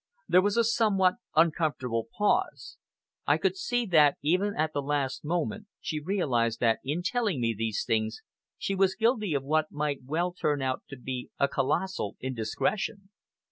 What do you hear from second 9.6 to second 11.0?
might well turn out to